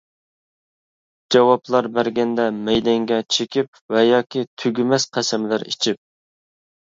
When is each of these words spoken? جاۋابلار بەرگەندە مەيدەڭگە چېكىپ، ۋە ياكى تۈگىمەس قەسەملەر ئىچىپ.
جاۋابلار 1.33 1.87
بەرگەندە 1.97 2.47
مەيدەڭگە 2.69 3.19
چېكىپ، 3.35 3.79
ۋە 3.95 4.03
ياكى 4.07 4.43
تۈگىمەس 4.63 5.05
قەسەملەر 5.19 5.67
ئىچىپ. 5.69 6.01